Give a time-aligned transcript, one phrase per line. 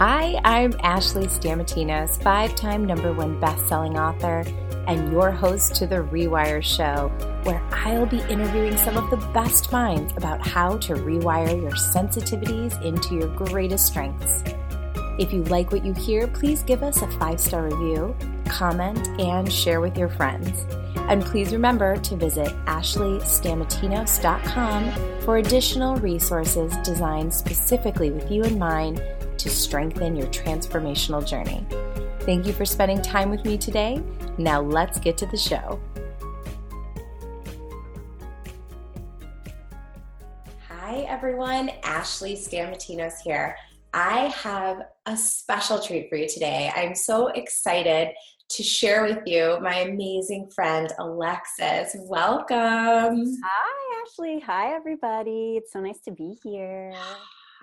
[0.00, 4.46] Hi, I'm Ashley Stamatinos, five time number one best selling author,
[4.86, 7.08] and your host to The Rewire Show,
[7.42, 12.82] where I'll be interviewing some of the best minds about how to rewire your sensitivities
[12.82, 14.42] into your greatest strengths.
[15.18, 19.52] If you like what you hear, please give us a five star review, comment, and
[19.52, 20.64] share with your friends.
[20.96, 29.02] And please remember to visit ashleystamatinos.com for additional resources designed specifically with you in mind
[29.40, 31.66] to strengthen your transformational journey.
[32.20, 34.02] Thank you for spending time with me today.
[34.36, 35.80] Now let's get to the show.
[40.68, 41.70] Hi, everyone.
[41.82, 43.56] Ashley Stamatinos here.
[43.94, 46.70] I have a special treat for you today.
[46.76, 48.10] I'm so excited
[48.50, 51.96] to share with you my amazing friend Alexis.
[52.00, 53.38] Welcome.
[53.42, 54.40] Hi, Ashley.
[54.40, 55.54] Hi, everybody.
[55.56, 56.92] It's so nice to be here.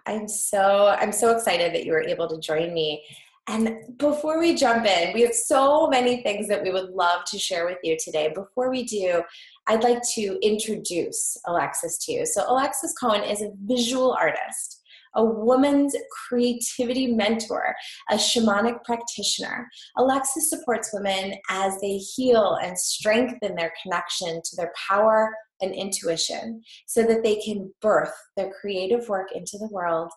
[0.08, 3.04] I'm so I'm so excited that you were able to join me.
[3.50, 7.40] And before we jump in, we have so many things that we would love to
[7.40, 8.32] share with you today.
[8.34, 9.22] Before we do,
[9.68, 12.26] I'd like to introduce Alexis to you.
[12.26, 14.78] So Alexis Cohen is a visual artist
[15.16, 15.96] a woman's
[16.28, 17.76] creativity mentor,
[18.10, 19.68] a shamanic practitioner.
[19.98, 26.62] Alexis supports women as they heal and strengthen their connection to their power and intuition
[26.86, 30.12] so that they can birth their creative work into the world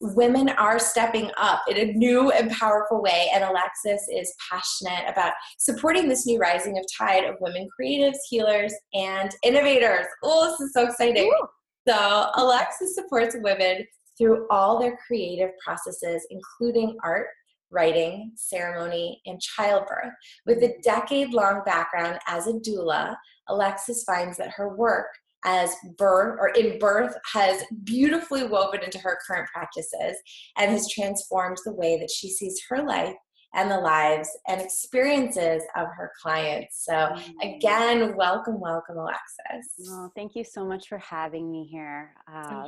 [0.00, 3.30] women are stepping up in a new and powerful way.
[3.34, 8.74] And Alexis is passionate about supporting this new rising of tide of women creatives, healers,
[8.92, 10.06] and innovators.
[10.22, 11.24] Oh, this is so exciting.
[11.24, 11.46] Ooh.
[11.88, 13.84] So, Alexis supports women
[14.16, 17.26] through all their creative processes, including art,
[17.70, 20.12] writing, ceremony, and childbirth.
[20.46, 23.16] With a decade long background as a doula,
[23.48, 25.06] Alexis finds that her work
[25.44, 30.16] as birth or in birth has beautifully woven into her current practices
[30.56, 33.14] and has transformed the way that she sees her life
[33.54, 36.84] and the lives and experiences of her clients.
[36.84, 37.56] So, mm.
[37.56, 39.70] again, welcome, welcome, Alexis.
[39.78, 42.14] Well, thank you so much for having me here.
[42.32, 42.64] Uh,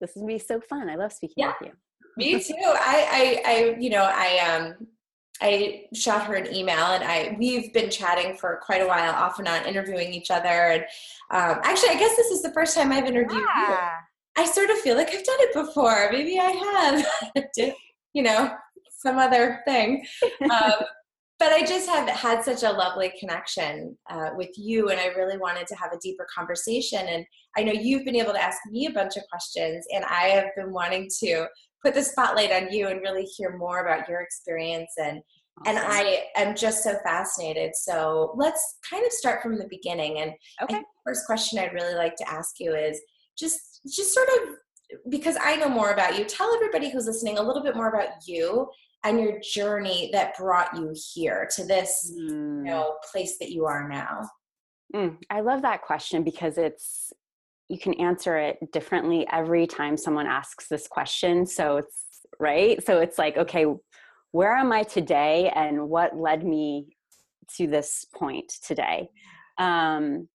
[0.00, 0.90] this is gonna be so fun.
[0.90, 1.74] I love speaking yeah, with you.
[2.18, 2.54] Me too.
[2.58, 4.86] I, I, I, you know, I, um,
[5.40, 9.38] I shot her an email and I we've been chatting for quite a while off
[9.38, 10.82] and on interviewing each other and
[11.30, 13.68] um, actually I guess this is the first time I've interviewed yeah.
[13.68, 14.42] you.
[14.42, 16.10] I sort of feel like I've done it before.
[16.12, 17.04] Maybe I
[17.34, 17.44] have.
[18.12, 18.54] you know,
[18.90, 20.04] some other thing.
[20.50, 20.84] Um,
[21.38, 25.36] but I just have had such a lovely connection uh, with you, and I really
[25.36, 27.06] wanted to have a deeper conversation.
[27.06, 27.26] And
[27.58, 30.46] I know you've been able to ask me a bunch of questions, and I have
[30.56, 31.46] been wanting to
[31.84, 34.92] put the spotlight on you and really hear more about your experience.
[34.98, 35.20] And
[35.60, 35.76] awesome.
[35.76, 37.72] and I am just so fascinated.
[37.74, 40.20] So let's kind of start from the beginning.
[40.20, 40.32] And
[40.62, 40.82] okay.
[41.04, 43.00] first question I'd really like to ask you is
[43.38, 44.56] just just sort of
[45.10, 46.24] because I know more about you.
[46.24, 48.68] Tell everybody who's listening a little bit more about you
[49.06, 52.28] and your journey that brought you here to this mm.
[52.28, 52.64] you hmm.
[52.64, 54.28] know place that you are now
[54.94, 57.12] mm, i love that question because it's
[57.68, 62.04] you can answer it differently every time someone asks this question so it's
[62.38, 63.66] right so it's like okay
[64.32, 66.86] where am i today and what led me
[67.56, 69.08] to this point today
[69.58, 70.28] um,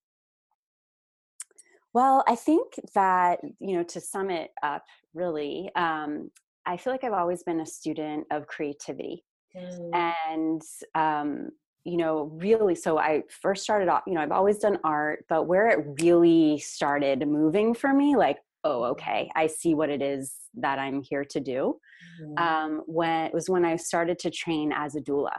[1.93, 6.29] well i think that you know to sum it up really um,
[6.65, 9.23] I feel like I've always been a student of creativity.
[9.55, 9.89] Mm.
[9.93, 10.61] And,
[10.95, 11.49] um,
[11.83, 15.47] you know, really, so I first started off, you know, I've always done art, but
[15.47, 20.35] where it really started moving for me, like, oh, okay, I see what it is
[20.55, 21.79] that I'm here to do,
[22.21, 22.39] mm.
[22.39, 25.35] um, when it was when I started to train as a doula.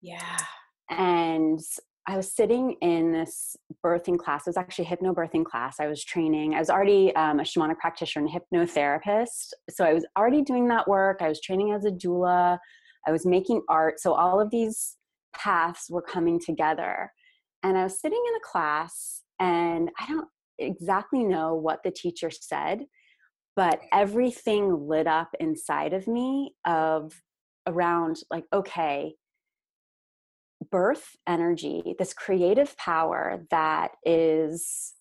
[0.00, 0.38] Yeah.
[0.88, 1.60] And
[2.08, 3.54] I was sitting in this
[3.84, 4.46] birthing class.
[4.46, 5.76] It was actually a hypnobirthing class.
[5.78, 6.54] I was training.
[6.54, 9.52] I was already um, a shamanic practitioner and hypnotherapist.
[9.70, 11.18] So I was already doing that work.
[11.20, 12.58] I was training as a doula.
[13.06, 14.00] I was making art.
[14.00, 14.96] So all of these
[15.34, 17.12] paths were coming together.
[17.62, 22.30] And I was sitting in a class, and I don't exactly know what the teacher
[22.30, 22.84] said,
[23.56, 27.12] but everything lit up inside of me of
[27.66, 29.14] around like, okay,
[30.70, 34.94] birth energy, this creative power that is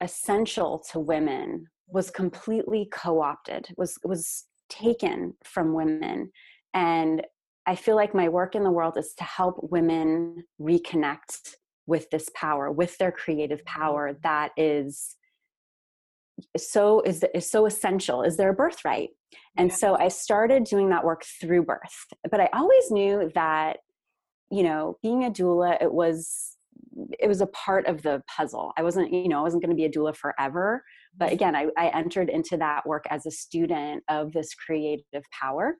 [0.00, 6.30] essential to women, was completely co-opted, was was taken from women.
[6.74, 7.22] And
[7.66, 12.28] I feel like my work in the world is to help women reconnect with this
[12.34, 15.16] power, with their creative power that is
[16.56, 18.22] so is is so essential.
[18.22, 19.10] Is their birthright?
[19.56, 19.76] And yeah.
[19.76, 23.78] so i started doing that work through birth but i always knew that
[24.50, 26.56] you know being a doula it was
[27.18, 28.72] it was a part of the puzzle.
[28.76, 30.82] I wasn't you know i wasn't going to be a doula forever
[31.16, 31.34] but mm-hmm.
[31.34, 35.76] again I, I entered into that work as a student of this creative power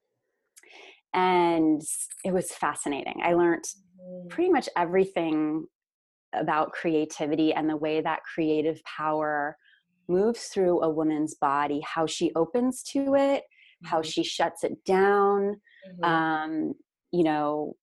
[1.14, 1.82] and
[2.24, 3.64] it was fascinating i learned
[4.00, 4.28] mm.
[4.28, 5.64] pretty much everything
[6.34, 9.56] about creativity and the way that creative power
[10.08, 13.42] moves through a woman's body how she opens to it
[13.84, 14.08] how mm-hmm.
[14.08, 15.56] she shuts it down
[15.88, 16.04] mm-hmm.
[16.04, 16.74] um,
[17.12, 17.74] you know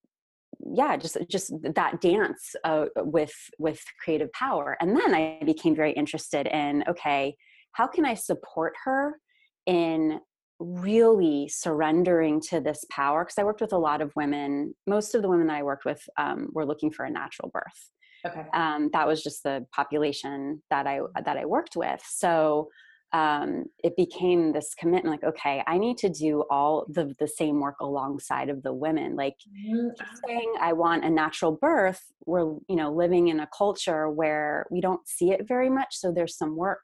[0.73, 5.91] yeah just just that dance uh, with with creative power and then i became very
[5.91, 7.35] interested in okay
[7.73, 9.19] how can i support her
[9.65, 10.19] in
[10.59, 15.21] really surrendering to this power because i worked with a lot of women most of
[15.21, 17.89] the women that i worked with um, were looking for a natural birth.
[18.25, 18.45] Okay.
[18.53, 22.01] Um, that was just the population that i that i worked with.
[22.07, 22.69] So
[23.11, 27.59] um, it became this commitment like okay i need to do all the, the same
[27.59, 29.15] work alongside of the women.
[29.15, 29.89] Like mm-hmm.
[30.25, 34.81] saying i want a natural birth we're you know living in a culture where we
[34.81, 36.81] don't see it very much so there's some work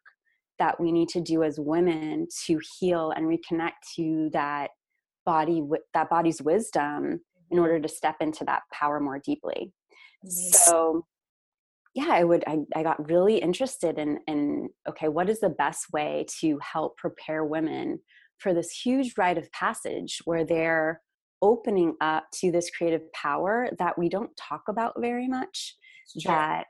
[0.59, 4.71] that we need to do as women to heal and reconnect to that
[5.25, 5.63] body
[5.93, 7.59] that body's wisdom in mm-hmm.
[7.59, 9.71] order to step into that power more deeply
[10.25, 11.05] so
[11.93, 15.87] yeah i would I, I got really interested in in okay what is the best
[15.93, 17.99] way to help prepare women
[18.37, 21.01] for this huge rite of passage where they're
[21.41, 25.75] opening up to this creative power that we don't talk about very much
[26.19, 26.33] sure.
[26.33, 26.65] that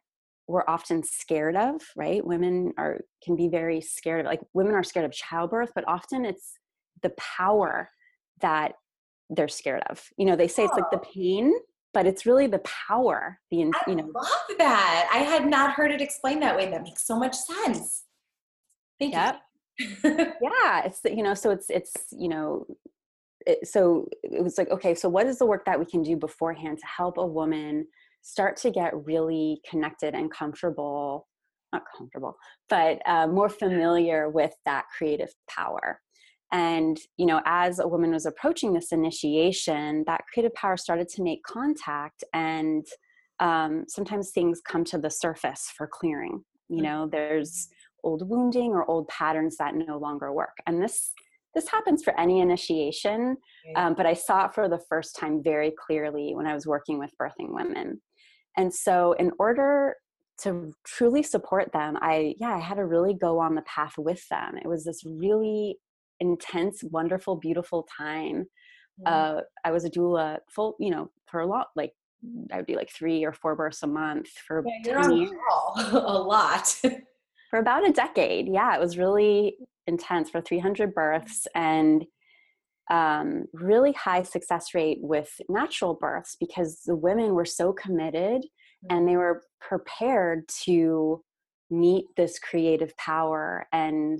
[0.49, 4.83] we're often scared of right women are can be very scared of like women are
[4.83, 6.53] scared of childbirth but often it's
[7.03, 7.87] the power
[8.41, 8.73] that
[9.29, 10.65] they're scared of you know they say oh.
[10.65, 11.11] it's like the oh.
[11.13, 11.53] pain
[11.93, 15.91] but it's really the power the you I know love that i had not heard
[15.91, 18.05] it explained that way that makes so much sense
[18.99, 19.41] thank yep.
[19.77, 22.65] you yeah it's you know so it's it's you know
[23.45, 26.17] it, so it was like okay so what is the work that we can do
[26.17, 27.85] beforehand to help a woman
[28.21, 31.27] start to get really connected and comfortable
[31.71, 32.35] not comfortable
[32.69, 35.99] but uh, more familiar with that creative power
[36.51, 41.23] and, you know, as a woman was approaching this initiation, that creative power started to
[41.23, 42.23] make contact.
[42.33, 42.85] And
[43.39, 46.43] um, sometimes things come to the surface for clearing.
[46.69, 47.67] You know, there's
[48.03, 50.57] old wounding or old patterns that no longer work.
[50.65, 51.11] And this
[51.55, 53.35] this happens for any initiation,
[53.75, 56.99] um, but I saw it for the first time very clearly when I was working
[56.99, 57.99] with birthing women.
[58.59, 59.95] And so, in order
[60.39, 64.27] to truly support them, I yeah, I had to really go on the path with
[64.27, 64.57] them.
[64.57, 65.79] It was this really
[66.19, 68.47] intense, wonderful, beautiful time.
[69.05, 71.93] Uh, I was a doula full, you know, for a lot, like
[72.51, 75.31] I would be like three or four births a month for yeah, 10 years.
[75.77, 76.67] a lot.
[77.49, 78.49] for about a decade.
[78.49, 79.55] Yeah, it was really
[79.87, 82.05] intense for 300 births and
[82.89, 88.43] um, really high success rate with natural births because the women were so committed
[88.89, 91.21] and they were prepared to
[91.69, 94.19] meet this creative power and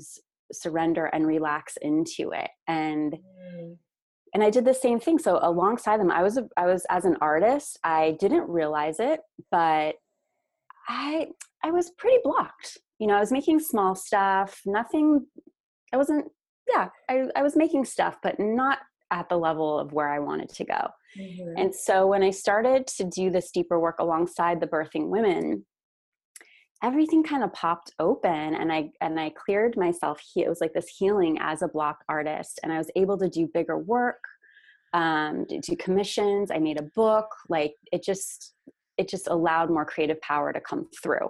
[0.51, 2.49] surrender and relax into it.
[2.67, 3.77] And mm.
[4.33, 5.17] and i did the same thing.
[5.17, 9.21] So alongside them i was a, i was as an artist i didn't realize it
[9.51, 9.95] but
[10.87, 11.27] i
[11.63, 12.77] i was pretty blocked.
[12.99, 15.25] You know i was making small stuff nothing
[15.93, 16.25] i wasn't
[16.71, 18.79] yeah i, I was making stuff but not
[19.11, 20.87] at the level of where i wanted to go
[21.17, 21.57] mm-hmm.
[21.57, 25.65] and so when i started to do this deeper work alongside the birthing women
[26.83, 30.87] everything kind of popped open and i and i cleared myself it was like this
[30.87, 34.23] healing as a block artist and i was able to do bigger work
[34.91, 38.55] um, do commissions i made a book like it just
[38.97, 41.29] it just allowed more creative power to come through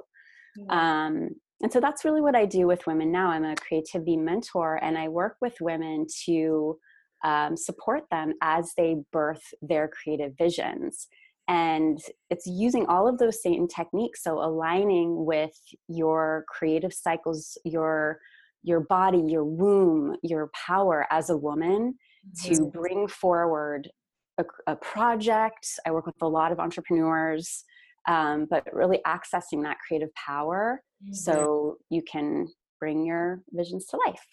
[0.58, 0.72] mm-hmm.
[0.72, 1.30] um,
[1.62, 3.30] and so that's really what i do with women now.
[3.30, 6.78] I'm a creativity mentor and i work with women to
[7.24, 11.08] um, support them as they birth their creative visions.
[11.48, 12.00] And
[12.30, 18.20] it's using all of those same techniques so aligning with your creative cycles your
[18.62, 21.96] your body your womb your power as a woman
[22.28, 22.54] mm-hmm.
[22.54, 23.90] to bring forward
[24.38, 25.68] a, a, project.
[25.86, 27.64] I work with a lot of entrepreneurs
[28.10, 31.14] um, but really accessing that creative power mm-hmm.
[31.14, 32.48] so you can
[32.80, 34.26] bring your visions to life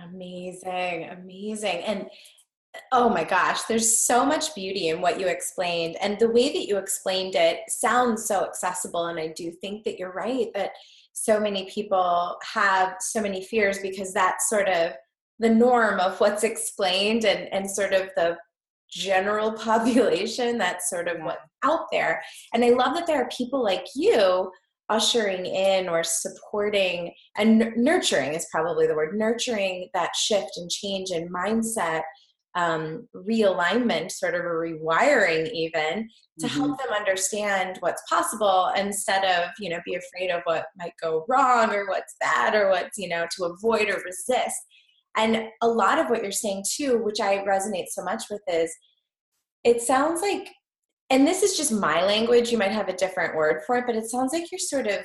[0.00, 2.08] amazing amazing and
[2.92, 5.96] Oh my gosh, there's so much beauty in what you explained.
[6.00, 9.06] And the way that you explained it sounds so accessible.
[9.06, 10.72] And I do think that you're right that
[11.12, 14.92] so many people have so many fears because that's sort of
[15.38, 18.36] the norm of what's explained and, and sort of the
[18.90, 20.58] general population.
[20.58, 22.22] That's sort of what's out there.
[22.52, 24.50] And I love that there are people like you
[24.90, 31.10] ushering in or supporting and nurturing is probably the word nurturing that shift and change
[31.10, 32.02] in mindset
[32.56, 36.60] um, realignment, sort of a rewiring, even to mm-hmm.
[36.60, 41.24] help them understand what's possible instead of you know be afraid of what might go
[41.28, 44.56] wrong or what's bad or what's you know to avoid or resist.
[45.16, 48.74] And a lot of what you're saying too, which I resonate so much with, is
[49.64, 50.48] it sounds like
[51.10, 53.96] and this is just my language you might have a different word for it but
[53.96, 55.04] it sounds like you're sort of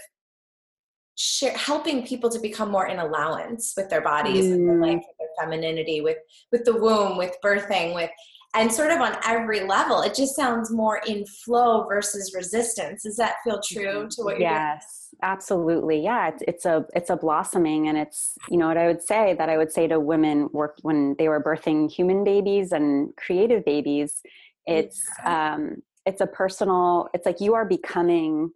[1.16, 4.52] share, helping people to become more in allowance with their bodies mm.
[4.52, 6.18] with their life with their femininity with
[6.52, 8.12] with the womb with birthing with
[8.56, 13.16] and sort of on every level it just sounds more in flow versus resistance does
[13.16, 14.08] that feel true mm-hmm.
[14.08, 15.32] to what you're yes doing?
[15.32, 19.02] absolutely yeah it's, it's a it's a blossoming and it's you know what i would
[19.02, 23.16] say that i would say to women work when they were birthing human babies and
[23.18, 24.22] creative babies
[24.66, 25.54] it's yeah.
[25.54, 25.76] um
[26.06, 28.52] it's a personal it's like you are becoming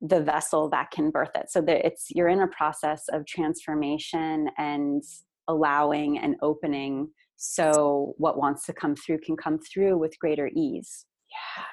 [0.00, 4.48] the vessel that can birth it so that it's you're in a process of transformation
[4.58, 5.02] and
[5.48, 11.06] allowing and opening so what wants to come through can come through with greater ease
[11.30, 11.64] yeah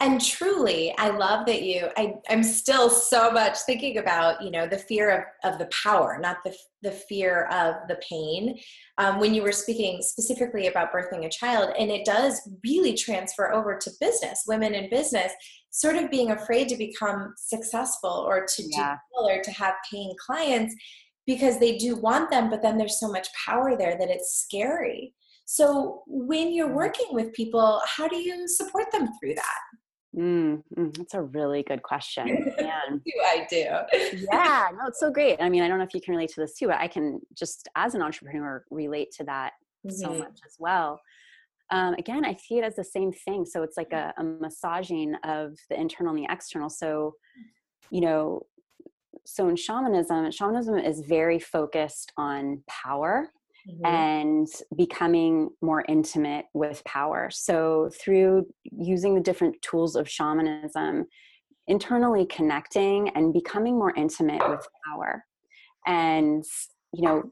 [0.00, 4.66] and truly i love that you I, i'm still so much thinking about you know
[4.66, 8.58] the fear of, of the power not the, the fear of the pain
[8.98, 13.52] um, when you were speaking specifically about birthing a child and it does really transfer
[13.52, 15.32] over to business women in business
[15.70, 18.94] sort of being afraid to become successful or to yeah.
[18.94, 20.74] do well or to have paying clients
[21.26, 25.14] because they do want them but then there's so much power there that it's scary
[25.44, 26.76] so when you're mm-hmm.
[26.76, 29.60] working with people, how do you support them through that?
[30.16, 32.26] Mm, mm, that's a really good question.
[32.26, 33.66] do I do?
[34.32, 35.40] yeah, no, it's so great.
[35.40, 37.20] I mean, I don't know if you can relate to this too, but I can
[37.36, 39.52] just as an entrepreneur relate to that
[39.86, 39.96] mm-hmm.
[39.96, 41.00] so much as well.
[41.70, 43.44] Um, again, I see it as the same thing.
[43.44, 46.70] So it's like a, a massaging of the internal and the external.
[46.70, 47.14] So,
[47.90, 48.42] you know,
[49.26, 53.30] so in shamanism, shamanism is very focused on power
[53.68, 53.86] mm-hmm.
[53.86, 57.30] and becoming more intimate with power.
[57.32, 61.06] So, through using the different tools of shamanism,
[61.66, 65.24] internally connecting and becoming more intimate with power.
[65.86, 66.44] And,
[66.92, 67.22] you know,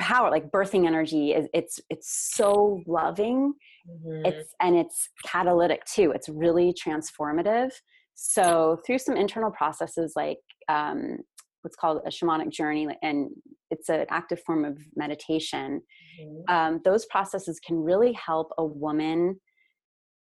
[0.00, 3.52] power like birthing energy is it's it's so loving
[3.88, 4.24] mm-hmm.
[4.24, 7.70] it's and it's catalytic too it's really transformative
[8.14, 10.38] so through some internal processes like
[10.68, 11.18] um,
[11.62, 13.30] what's called a shamanic journey and
[13.70, 15.80] it's an active form of meditation
[16.20, 16.54] mm-hmm.
[16.54, 19.38] um, those processes can really help a woman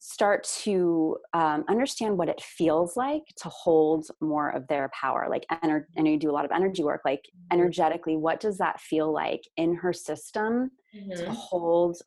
[0.00, 5.44] start to um, understand what it feels like to hold more of their power like
[5.64, 7.58] ener- and you do a lot of energy work like mm-hmm.
[7.58, 11.10] energetically what does that feel like in her system mm-hmm.
[11.10, 12.00] to hold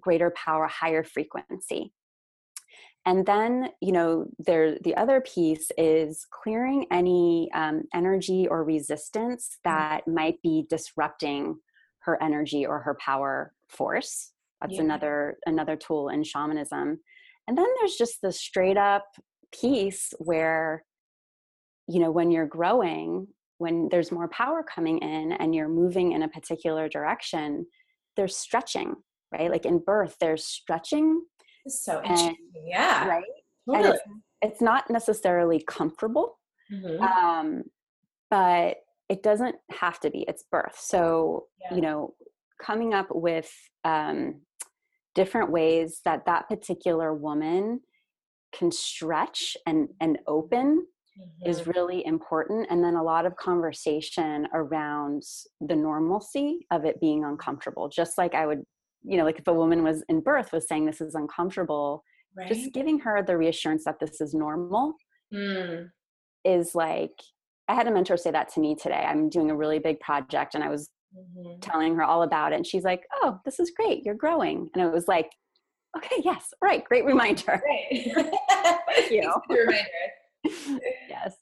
[0.00, 1.92] greater power higher frequency
[3.06, 9.48] and then you know there the other piece is clearing any um, energy or resistance
[9.48, 9.58] mm.
[9.64, 10.14] that mm-hmm.
[10.14, 11.56] might be disrupting
[12.00, 14.82] her energy or her power force that's yeah.
[14.82, 16.98] another another tool in shamanism
[17.48, 19.06] and then there's just the straight up
[19.58, 20.84] piece where
[21.88, 23.26] you know when you're growing
[23.58, 27.66] when there's more power coming in and you're moving in a particular direction
[28.16, 28.94] there's stretching
[29.32, 31.20] right like in birth there's stretching
[31.68, 32.36] so interesting.
[32.54, 33.08] And, yeah.
[33.08, 33.24] Right.
[33.68, 33.88] Totally.
[33.90, 34.02] It's,
[34.42, 36.38] it's, not necessarily comfortable,
[36.72, 37.02] mm-hmm.
[37.02, 37.64] um,
[38.30, 38.76] but
[39.08, 40.24] it doesn't have to be.
[40.28, 40.76] It's birth.
[40.78, 41.74] So, yeah.
[41.74, 42.14] you know,
[42.62, 43.50] coming up with
[43.84, 44.42] um,
[45.14, 47.80] different ways that that particular woman
[48.54, 50.86] can stretch and, and open
[51.18, 51.50] Mm-hmm.
[51.50, 55.22] is really important and then a lot of conversation around
[55.62, 58.62] the normalcy of it being uncomfortable just like i would
[59.06, 62.02] you know like if a woman was in birth was saying this is uncomfortable
[62.36, 62.48] right.
[62.48, 64.94] just giving her the reassurance that this is normal
[65.32, 65.88] mm.
[66.44, 67.12] is like
[67.68, 70.54] i had a mentor say that to me today i'm doing a really big project
[70.54, 71.60] and i was mm-hmm.
[71.60, 74.82] telling her all about it and she's like oh this is great you're growing and
[74.82, 75.30] it was like
[75.96, 78.12] okay yes right great reminder great.
[78.88, 79.78] thank you reminder
[81.08, 81.34] yes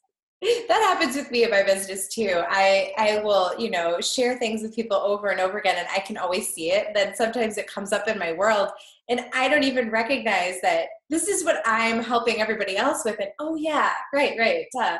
[0.67, 2.41] that happens with me in my business too.
[2.47, 5.99] I I will, you know, share things with people over and over again and I
[5.99, 6.87] can always see it.
[6.93, 8.69] Then sometimes it comes up in my world
[9.09, 13.29] and I don't even recognize that this is what I'm helping everybody else with and
[13.39, 14.65] oh yeah, right, right.
[14.73, 14.97] Duh.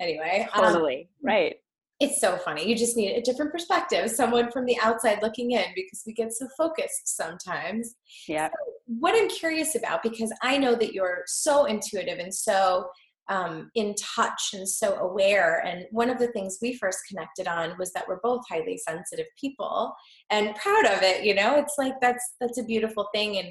[0.00, 1.08] Anyway, um, totally.
[1.22, 1.56] Um, right.
[2.00, 2.66] It's so funny.
[2.66, 6.32] You just need a different perspective, someone from the outside looking in because we get
[6.32, 7.94] so focused sometimes.
[8.26, 8.48] Yeah.
[8.48, 12.88] So what I'm curious about because I know that you're so intuitive and so
[13.28, 15.64] um, in touch and so aware.
[15.64, 19.26] And one of the things we first connected on was that we're both highly sensitive
[19.40, 19.94] people
[20.30, 21.24] and proud of it.
[21.24, 23.38] You know, it's like that's that's a beautiful thing.
[23.38, 23.48] And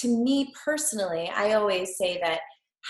[0.00, 2.40] to me personally, I always say that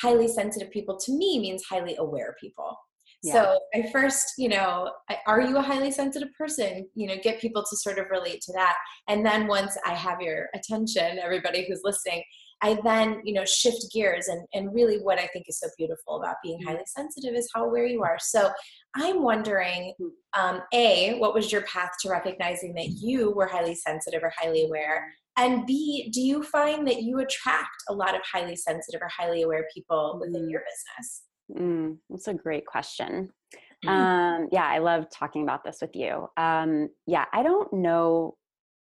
[0.00, 2.76] highly sensitive people to me means highly aware people.
[3.22, 3.32] Yeah.
[3.32, 4.90] So I first, you know,
[5.26, 6.86] are you a highly sensitive person?
[6.94, 8.76] You know, get people to sort of relate to that.
[9.08, 12.22] And then once I have your attention, everybody who's listening,
[12.62, 14.28] I then, you know, shift gears.
[14.28, 16.68] And, and really, what I think is so beautiful about being mm-hmm.
[16.68, 18.18] highly sensitive is how aware you are.
[18.18, 18.50] So
[18.94, 20.08] I'm wondering, mm.
[20.38, 24.64] um, A, what was your path to recognizing that you were highly sensitive or highly
[24.66, 25.06] aware?
[25.38, 29.42] And B, do you find that you attract a lot of highly sensitive or highly
[29.42, 31.22] aware people within your business?
[31.54, 33.30] Mm, that's a great question.
[33.86, 36.26] Um, yeah, I love talking about this with you.
[36.36, 38.36] Um, yeah, I don't know.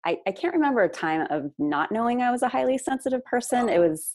[0.07, 3.69] I, I can't remember a time of not knowing I was a highly sensitive person.
[3.69, 4.14] It was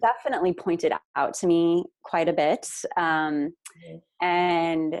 [0.00, 2.68] definitely pointed out to me quite a bit.
[2.96, 3.52] Um,
[3.84, 3.96] mm-hmm.
[4.24, 5.00] and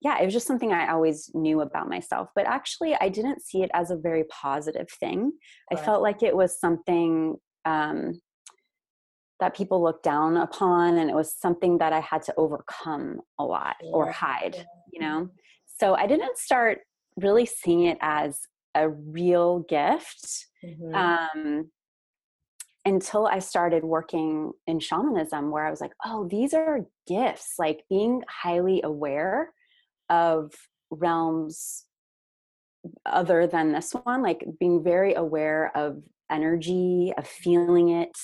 [0.00, 2.28] yeah, it was just something I always knew about myself.
[2.36, 5.32] But actually, I didn't see it as a very positive thing.
[5.70, 5.80] Right.
[5.80, 8.20] I felt like it was something um,
[9.40, 13.44] that people looked down upon, and it was something that I had to overcome a
[13.44, 13.90] lot yeah.
[13.90, 15.30] or hide, you know?
[15.80, 16.78] So I didn't start
[17.16, 18.38] really seeing it as
[18.74, 20.46] a real gift.
[20.64, 20.94] Mm-hmm.
[20.94, 21.70] Um,
[22.84, 27.84] until I started working in shamanism, where I was like, oh, these are gifts, like
[27.90, 29.52] being highly aware
[30.08, 30.52] of
[30.90, 31.84] realms
[33.04, 38.16] other than this one, like being very aware of energy, of feeling it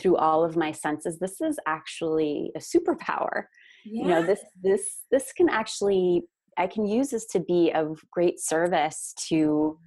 [0.00, 1.18] through all of my senses.
[1.18, 3.44] This is actually a superpower.
[3.84, 4.02] Yeah.
[4.02, 6.24] You know, this this this can actually
[6.58, 9.78] I can use this to be of great service to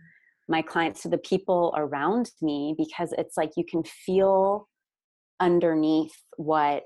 [0.48, 4.68] my clients, to the people around me, because it's like you can feel
[5.40, 6.84] underneath what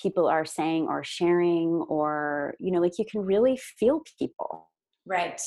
[0.00, 4.68] people are saying or sharing or you know like you can really feel people.
[5.06, 5.40] Right.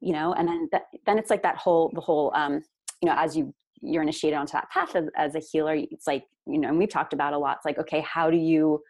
[0.00, 2.62] You know and then that, then it's like that whole the whole um
[3.02, 6.24] you know as you you're initiated onto that path as, as a healer it's like
[6.46, 8.80] you know and we've talked about a lot it's like okay how do you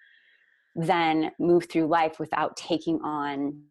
[0.75, 3.62] then move through life without taking on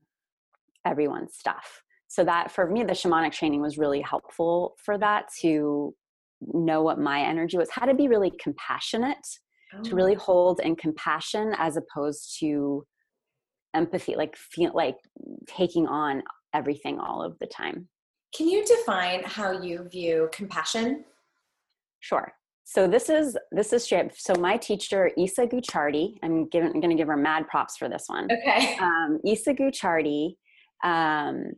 [0.86, 1.84] everyone's stuff.
[2.08, 5.94] So that for me the shamanic training was really helpful for that to
[6.42, 9.26] know what my energy was how to be really compassionate
[9.84, 9.96] to oh.
[9.96, 10.20] really oh.
[10.20, 12.86] hold in compassion as opposed to
[13.74, 14.98] empathy like feel like
[15.48, 16.22] taking on
[16.54, 17.88] everything all of the time.
[18.36, 21.06] Can you define how you view compassion?
[22.00, 26.80] Sure so this is this is straight so my teacher isa gucciardi i'm giving i'm
[26.80, 30.36] going to give her mad props for this one okay um, isa gucciardi
[30.84, 31.52] um,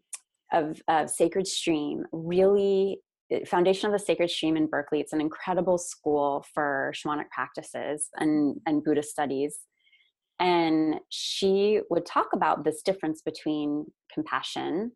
[0.53, 2.99] of, of sacred stream really
[3.47, 4.99] Foundation of the Sacred Stream in Berkeley.
[4.99, 9.59] It's an incredible school for shamanic practices and, and Buddhist studies.
[10.39, 14.91] And she would talk about this difference between compassion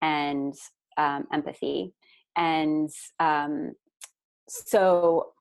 [0.00, 0.54] and
[0.96, 1.92] um, empathy.
[2.36, 2.88] And
[3.20, 3.72] um,
[4.48, 5.32] so,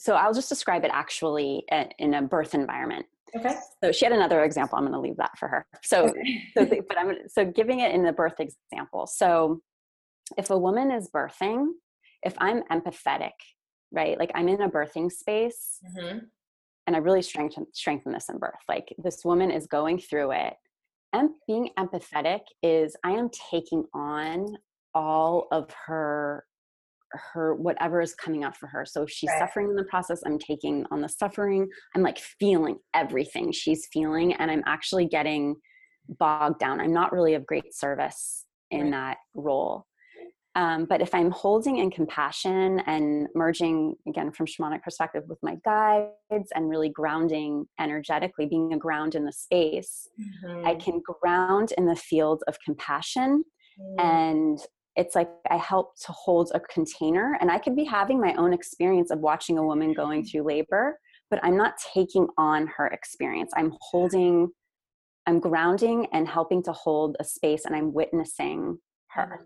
[0.00, 1.64] so I'll just describe it actually
[1.98, 3.04] in a birth environment.
[3.36, 3.54] Okay.
[3.84, 4.78] So she had another example.
[4.78, 5.66] I'm going to leave that for her.
[5.82, 6.12] So,
[6.56, 9.06] so but I'm so giving it in the birth example.
[9.06, 9.60] So
[10.38, 11.66] if a woman is birthing,
[12.22, 13.32] if I'm empathetic,
[13.92, 14.18] right?
[14.18, 16.18] Like I'm in a birthing space mm-hmm.
[16.86, 18.64] and I really strengthen strengthen this in birth.
[18.68, 20.54] Like this woman is going through it.
[21.12, 24.56] And being empathetic is I am taking on
[24.94, 26.44] all of her
[27.12, 28.84] her whatever is coming up for her.
[28.84, 29.38] So if she's right.
[29.38, 31.68] suffering in the process, I'm taking on the suffering.
[31.94, 35.56] I'm like feeling everything she's feeling and I'm actually getting
[36.18, 36.80] bogged down.
[36.80, 38.90] I'm not really of great service in right.
[38.90, 39.86] that role.
[40.56, 45.56] Um, but if I'm holding in compassion and merging again from shamanic perspective with my
[45.64, 50.66] guides and really grounding energetically, being a ground in the space, mm-hmm.
[50.66, 53.44] I can ground in the field of compassion.
[53.80, 54.06] Mm-hmm.
[54.06, 54.58] And
[55.00, 57.38] it's like I help to hold a container.
[57.40, 61.00] And I could be having my own experience of watching a woman going through labor,
[61.30, 63.50] but I'm not taking on her experience.
[63.56, 64.50] I'm holding,
[65.26, 68.78] I'm grounding and helping to hold a space and I'm witnessing
[69.12, 69.22] her.
[69.22, 69.44] Mm-hmm.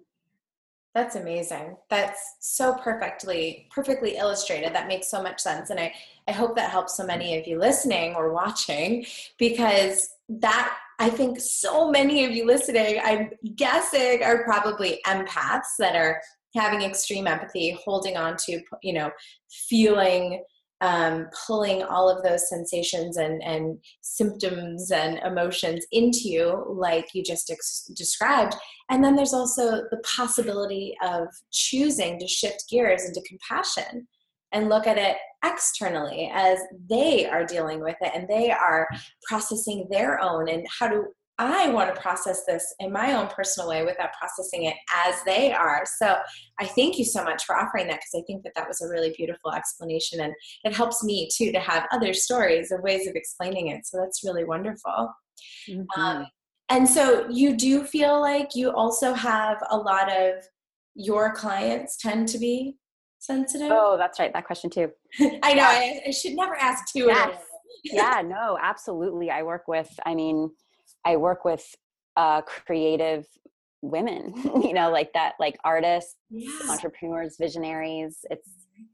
[0.93, 1.77] That's amazing.
[1.90, 4.73] That's so perfectly perfectly illustrated.
[4.73, 5.93] That makes so much sense and I
[6.29, 9.05] I hope that helps so many of you listening or watching
[9.37, 15.96] because that I think so many of you listening, I'm guessing, are probably empaths that
[15.96, 16.20] are
[16.54, 19.11] having extreme empathy, holding on to, you know,
[19.68, 20.42] feeling
[20.80, 27.22] um, pulling all of those sensations and, and symptoms and emotions into you, like you
[27.22, 28.54] just ex- described.
[28.90, 34.07] And then there's also the possibility of choosing to shift gears into compassion
[34.52, 38.88] and look at it externally as they are dealing with it and they are
[39.28, 41.07] processing their own and how do
[41.38, 44.76] I want to process this in my own personal way without processing it
[45.07, 45.85] as they are.
[45.98, 46.16] So
[46.61, 48.88] I thank you so much for offering that because I think that that was a
[48.88, 53.16] really beautiful explanation and it helps me too to have other stories and ways of
[53.16, 53.85] explaining it.
[53.85, 55.12] So that's really wonderful.
[55.68, 56.00] Mm-hmm.
[56.00, 56.26] Um,
[56.68, 60.35] and so you do feel like you also have a lot of
[60.94, 62.76] your clients tend to be
[63.25, 63.69] sensitive?
[63.71, 64.33] Oh, that's right.
[64.33, 64.91] That question too.
[65.43, 65.65] I know.
[65.65, 67.07] I, I, should never ask two.
[67.07, 67.39] Yes.
[67.85, 69.31] yeah, no, absolutely.
[69.31, 70.51] I work with, I mean,
[71.05, 71.65] I work with
[72.17, 73.27] uh, creative
[73.83, 74.33] women,
[74.63, 76.17] you know, like that, like artists,
[76.69, 78.19] entrepreneurs, visionaries.
[78.31, 78.51] It's,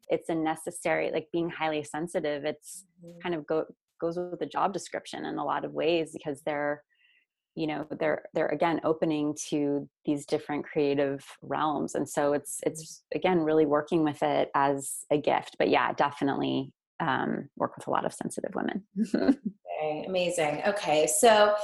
[0.09, 2.45] it's a necessary, like being highly sensitive.
[2.45, 3.19] It's mm-hmm.
[3.21, 3.65] kind of go,
[4.01, 6.83] goes with the job description in a lot of ways because they're,
[7.61, 13.03] you know they're they're again opening to these different creative realms and so it's it's
[13.15, 17.91] again really working with it as a gift but yeah definitely um, work with a
[17.91, 18.83] lot of sensitive women.
[19.83, 20.61] Okay, amazing.
[20.67, 21.55] Okay so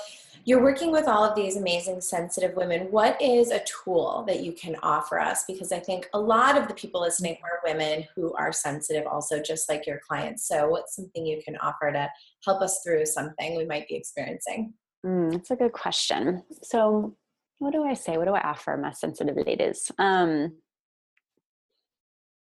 [0.47, 2.91] you're working with all of these amazing sensitive women.
[2.91, 5.45] What is a tool that you can offer us?
[5.47, 9.43] Because i think a lot of the people listening are women who are sensitive also
[9.43, 10.49] just like your clients.
[10.49, 12.09] So what's something you can offer to
[12.43, 14.73] help us through something we might be experiencing
[15.07, 16.43] Mm, that's a good question.
[16.63, 17.17] So,
[17.59, 18.19] what do I say?
[18.19, 19.93] What do I offer my sensitive ladies?
[19.99, 20.57] Um,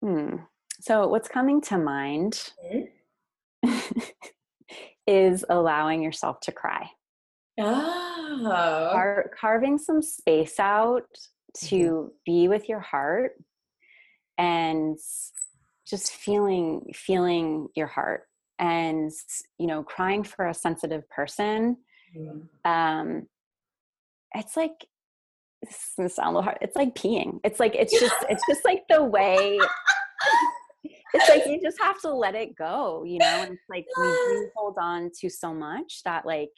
[0.03, 0.37] hmm.
[0.81, 3.69] So, what's coming to mind mm-hmm.
[5.07, 6.91] is allowing yourself to cry.
[7.61, 8.91] Oh.
[8.93, 11.05] Car- carving some space out
[11.59, 12.09] to mm-hmm.
[12.25, 13.33] be with your heart
[14.37, 14.97] and
[15.87, 18.23] just feeling feeling your heart
[18.59, 19.11] and
[19.59, 21.77] you know crying for a sensitive person
[22.17, 22.71] Mm-hmm.
[22.71, 23.27] Um,
[24.35, 24.87] it's like
[25.63, 26.59] this is sound a little hard.
[26.61, 27.41] It's like peeing.
[27.45, 29.59] It's like it's just it's just like the way.
[31.15, 33.27] it's like you just have to let it go, you know.
[33.27, 36.51] And it's like we do hold on to so much that like,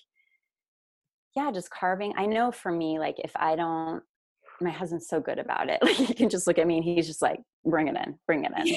[1.36, 2.12] yeah, just carving.
[2.16, 4.02] I know for me, like if I don't
[4.60, 5.78] my husband's so good about it.
[5.90, 8.44] Like he can just look at me and he's just like, bring it in, bring
[8.44, 8.76] it in.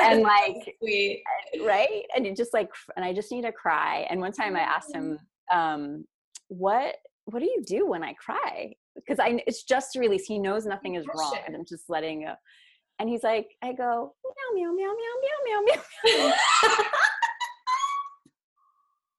[0.00, 1.22] and like, Sweet.
[1.64, 2.04] right.
[2.16, 4.06] And you just like, and I just need to cry.
[4.10, 5.18] And one time I asked him,
[5.52, 6.04] um,
[6.48, 8.74] what what do you do when I cry?
[8.94, 10.24] Because I it's just a release.
[10.24, 12.34] He knows nothing is wrong, and I'm just letting go.
[12.98, 14.14] And he's like, I go
[14.54, 16.32] meow meow meow meow meow meow meow.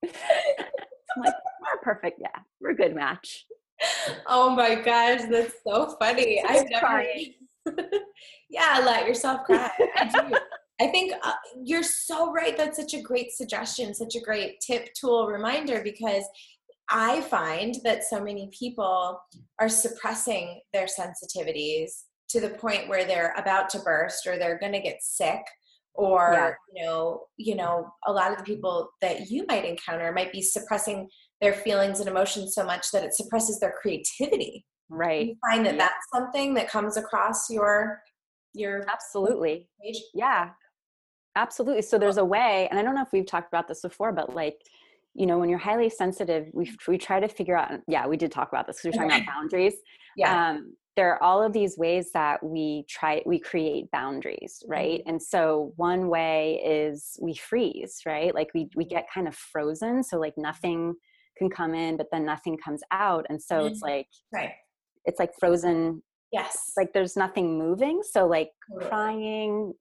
[1.15, 2.19] I'm like, we're perfect.
[2.21, 3.45] Yeah, we're a good match.
[4.27, 6.43] Oh my gosh, that's so funny.
[6.45, 7.03] I've never.
[8.49, 9.71] yeah, let yourself cry.
[9.95, 10.35] I do.
[10.81, 12.55] I think uh, you're so right.
[12.55, 16.23] That's such a great suggestion, such a great tip, tool, reminder because
[16.89, 19.19] I find that so many people
[19.59, 21.91] are suppressing their sensitivities
[22.29, 25.41] to the point where they're about to burst or they're going to get sick
[25.95, 26.51] or yeah.
[26.73, 30.41] you know you know a lot of the people that you might encounter might be
[30.41, 31.07] suppressing
[31.41, 35.75] their feelings and emotions so much that it suppresses their creativity right you find that
[35.75, 35.79] yeah.
[35.79, 37.99] that's something that comes across your
[38.53, 40.01] your absolutely page?
[40.13, 40.49] yeah
[41.39, 44.11] absolutely so there's a way and i don't know if we've talked about this before
[44.11, 44.59] but like
[45.15, 48.31] you know when you're highly sensitive we, we try to figure out yeah we did
[48.31, 49.75] talk about this because we are talking about boundaries.
[50.15, 50.49] Yeah.
[50.49, 54.99] Um, there are all of these ways that we try we create boundaries right?
[54.99, 55.09] Mm-hmm.
[55.09, 58.33] and so one way is we freeze right?
[58.33, 60.93] Like we we get kind of frozen so like nothing
[61.37, 63.67] can come in but then nothing comes out and so mm-hmm.
[63.67, 64.51] it's like right.
[65.05, 66.73] it's like frozen yes.
[66.75, 69.73] like there's nothing moving so like crying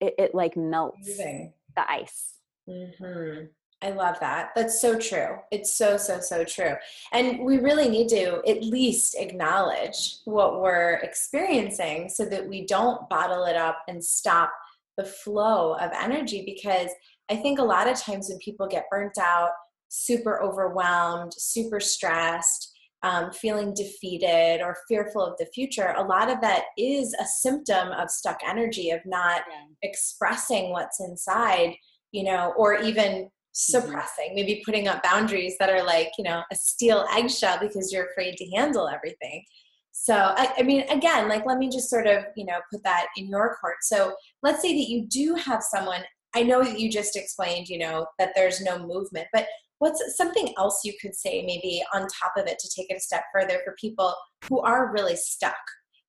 [0.00, 1.52] it, it, like melts moving.
[1.76, 2.34] the ice
[2.68, 3.44] mm-hmm.
[3.82, 4.50] I love that.
[4.54, 5.38] That's so true.
[5.50, 6.74] It's so, so, so true.
[7.12, 13.08] And we really need to at least acknowledge what we're experiencing so that we don't
[13.08, 14.52] bottle it up and stop
[14.96, 16.44] the flow of energy.
[16.46, 16.90] Because
[17.28, 19.50] I think a lot of times when people get burnt out,
[19.88, 22.71] super overwhelmed, super stressed,
[23.02, 27.88] um, feeling defeated or fearful of the future, a lot of that is a symptom
[27.88, 29.64] of stuck energy, of not yeah.
[29.82, 31.74] expressing what's inside,
[32.12, 33.82] you know, or even Mm-hmm.
[33.82, 34.34] suppressing mm-hmm.
[34.36, 38.34] maybe putting up boundaries that are like you know a steel eggshell because you're afraid
[38.38, 39.44] to handle everything
[39.90, 43.08] so I, I, mean again like let me just sort of you know put that
[43.18, 46.00] in your court so let's say that you do have someone
[46.34, 49.46] i know that you just explained you know that there's no movement but
[49.82, 53.00] what's something else you could say maybe on top of it to take it a
[53.00, 54.14] step further for people
[54.48, 55.56] who are really stuck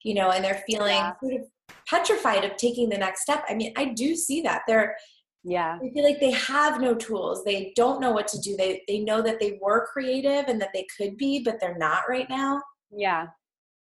[0.03, 1.13] you know and they're feeling yeah.
[1.21, 1.47] sort of
[1.88, 3.43] petrified of taking the next step?
[3.49, 4.62] I mean i do see that.
[4.67, 4.95] They're
[5.43, 5.77] yeah.
[5.83, 7.43] i feel like they have no tools.
[7.43, 8.55] They don't know what to do.
[8.55, 12.03] They they know that they were creative and that they could be but they're not
[12.07, 12.62] right now.
[12.91, 13.27] Yeah.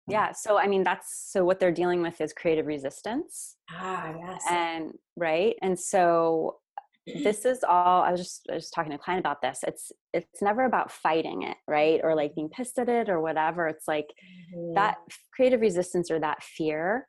[0.08, 0.32] Yeah.
[0.32, 3.58] So i mean that's so what they're dealing with is creative resistance.
[3.72, 4.44] Ah yes.
[4.50, 5.56] And right?
[5.62, 6.58] And so
[7.24, 9.60] this is all i was just I was just talking to a client about this
[9.66, 13.68] it's it's never about fighting it right or like being pissed at it or whatever
[13.68, 14.08] it's like
[14.54, 14.74] mm-hmm.
[14.76, 14.98] that
[15.34, 17.08] creative resistance or that fear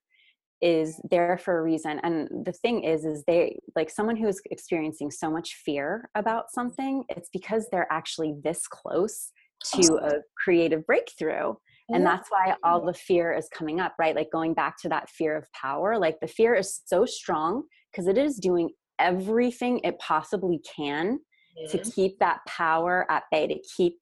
[0.61, 5.11] is there for a reason and the thing is is they like someone who's experiencing
[5.11, 9.31] so much fear about something it's because they're actually this close
[9.65, 11.53] to a creative breakthrough
[11.91, 15.09] and that's why all the fear is coming up right like going back to that
[15.09, 19.99] fear of power like the fear is so strong because it is doing everything it
[19.99, 21.19] possibly can
[21.59, 21.79] mm-hmm.
[21.79, 23.95] to keep that power at bay to keep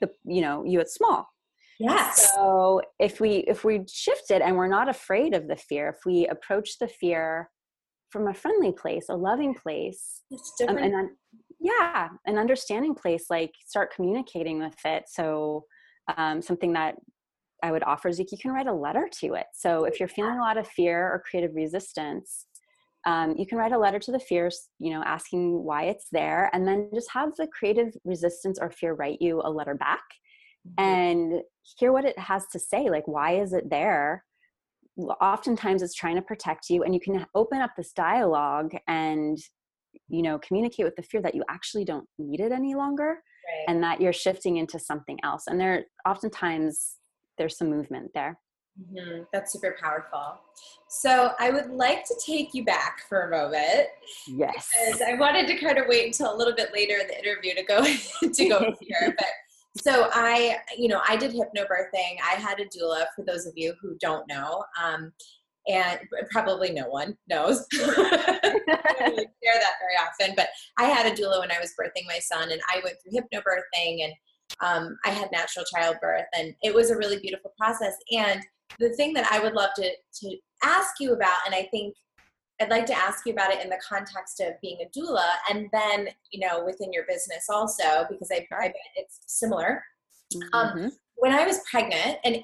[0.00, 1.28] the you know you at small.
[1.78, 2.32] Yes.
[2.34, 6.04] So if we if we shift it and we're not afraid of the fear if
[6.06, 7.50] we approach the fear
[8.10, 10.20] from a friendly place a loving place
[10.68, 11.10] um, and
[11.58, 15.04] yeah an understanding place like start communicating with it.
[15.08, 15.64] So
[16.16, 16.96] um, something that
[17.62, 19.46] i would offer is like you can write a letter to it.
[19.54, 22.46] So if you're feeling a lot of fear or creative resistance
[23.04, 26.50] um, you can write a letter to the fears you know asking why it's there
[26.52, 30.02] and then just have the creative resistance or fear write you a letter back
[30.66, 30.82] mm-hmm.
[30.82, 31.42] and
[31.78, 34.24] hear what it has to say like why is it there
[35.20, 39.38] oftentimes it's trying to protect you and you can open up this dialogue and
[40.08, 43.64] you know communicate with the fear that you actually don't need it any longer right.
[43.68, 46.96] and that you're shifting into something else and there oftentimes
[47.38, 48.38] there's some movement there
[48.80, 49.22] mm-hmm.
[49.32, 50.40] that's super powerful
[50.88, 53.88] so i would like to take you back for a moment
[54.28, 57.18] yes because i wanted to kind of wait until a little bit later in the
[57.18, 57.84] interview to go
[58.32, 59.26] to go here but
[59.82, 63.74] so i you know i did hypnobirthing i had a doula for those of you
[63.80, 65.12] who don't know um,
[65.68, 67.66] and probably no one knows.
[67.74, 67.78] I
[68.98, 72.06] don't really share that very often, but I had a doula when I was birthing
[72.06, 74.12] my son, and I went through hypnobirthing, and
[74.60, 77.94] um, I had natural childbirth, and it was a really beautiful process.
[78.12, 78.42] And
[78.78, 81.94] the thing that I would love to to ask you about, and I think
[82.60, 85.68] I'd like to ask you about it in the context of being a doula, and
[85.72, 89.82] then you know within your business also, because I, I bet it's similar.
[90.52, 90.84] Um, mm-hmm.
[90.84, 92.38] Um, when I was pregnant, and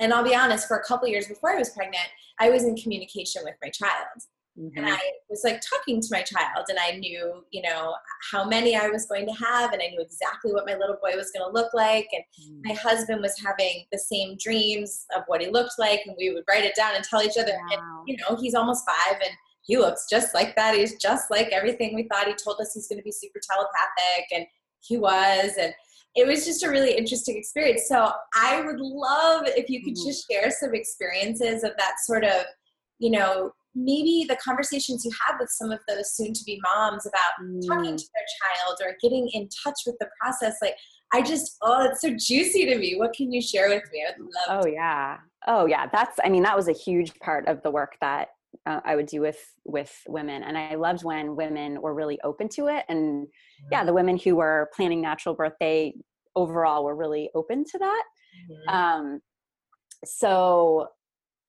[0.00, 2.06] and I'll be honest, for a couple years before I was pregnant,
[2.38, 4.22] I was in communication with my child.
[4.58, 4.76] Mm-hmm.
[4.76, 4.98] And I
[5.30, 7.94] was like talking to my child, and I knew, you know,
[8.30, 11.16] how many I was going to have, and I knew exactly what my little boy
[11.16, 12.06] was going to look like.
[12.12, 12.68] And mm-hmm.
[12.68, 16.44] my husband was having the same dreams of what he looked like, and we would
[16.50, 17.52] write it down and tell each other.
[17.52, 17.68] Wow.
[17.72, 20.76] And, you know, he's almost five, and he looks just like that.
[20.76, 22.26] He's just like everything we thought.
[22.26, 24.44] He told us he's going to be super telepathic, and
[24.80, 25.52] he was.
[25.58, 25.72] And
[26.14, 27.88] it was just a really interesting experience.
[27.88, 30.08] So I would love if you could mm-hmm.
[30.08, 32.44] just share some experiences of that sort of,
[32.98, 37.06] you know, maybe the conversations you had with some of those soon to be moms
[37.06, 37.66] about mm.
[37.66, 40.56] talking to their child or getting in touch with the process.
[40.60, 40.76] Like,
[41.14, 42.96] I just, oh, it's so juicy to me.
[42.96, 44.04] What can you share with me?
[44.08, 44.72] I'd love Oh, to.
[44.72, 45.18] yeah.
[45.46, 45.86] Oh, yeah.
[45.92, 48.28] That's, I mean, that was a huge part of the work that
[48.66, 52.48] uh, I would do with with women, and I loved when women were really open
[52.50, 52.84] to it.
[52.88, 53.26] And
[53.70, 53.86] yeah, mm-hmm.
[53.86, 55.94] the women who were planning natural birth, they
[56.36, 58.04] overall were really open to that.
[58.50, 58.74] Mm-hmm.
[58.74, 59.20] Um,
[60.04, 60.88] so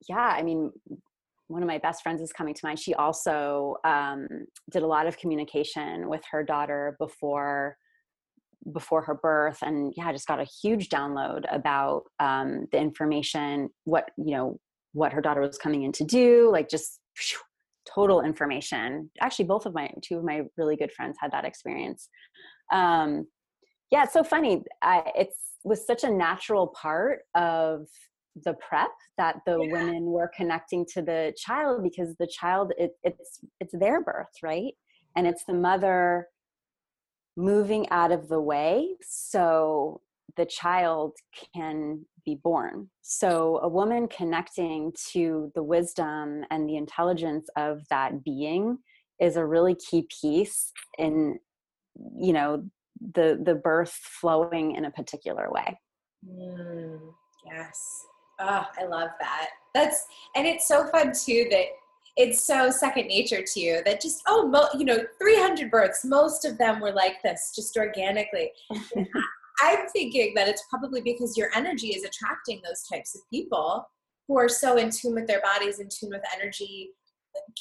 [0.08, 0.72] yeah, I mean,
[1.54, 2.80] one of my best friends is coming to mind.
[2.80, 4.28] She also um,
[4.72, 7.78] did a lot of communication with her daughter before
[8.72, 14.10] before her birth and yeah just got a huge download about um, the information what
[14.18, 14.58] you know
[14.94, 17.00] what her daughter was coming in to do like just
[17.94, 19.12] total information.
[19.20, 22.10] Actually both of my two of my really good friends had that experience.
[22.72, 23.28] Um,
[23.92, 24.64] yeah it's so funny.
[24.82, 27.88] I, it's was such a natural part of
[28.44, 29.72] the prep that the yeah.
[29.72, 34.74] women were connecting to the child because the child it, it's it's their birth right
[35.16, 36.28] and it's the mother
[37.38, 40.02] moving out of the way so
[40.36, 41.14] the child
[41.56, 42.90] can be born.
[43.02, 48.80] So, a woman connecting to the wisdom and the intelligence of that being
[49.20, 51.40] is a really key piece in,
[52.18, 52.64] you know,
[53.14, 55.80] the the birth flowing in a particular way.
[56.28, 57.00] Mm,
[57.46, 58.06] yes.
[58.40, 59.50] Oh, I love that.
[59.74, 61.66] That's and it's so fun too that
[62.16, 66.46] it's so second nature to you that just oh mo, you know 300 births most
[66.46, 68.52] of them were like this just organically
[69.62, 73.88] I'm thinking that it's probably because your energy is attracting those types of people
[74.28, 76.90] who are so in tune with their bodies, in tune with energy,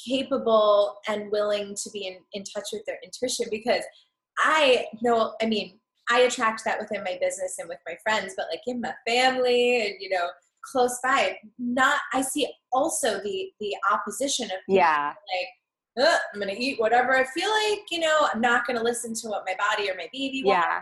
[0.07, 3.47] capable and willing to be in, in touch with their intuition.
[3.51, 3.83] Because
[4.39, 8.47] I know, I mean, I attract that within my business and with my friends, but
[8.51, 10.27] like in my family and, you know,
[10.71, 15.13] close by, not, I see also the, the opposition of yeah.
[15.97, 19.27] like, I'm to eat whatever I feel like, you know, I'm not to listen to
[19.27, 20.65] what my body or my baby wants.
[20.65, 20.81] Yeah.